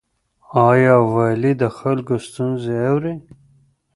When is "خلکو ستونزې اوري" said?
1.77-3.13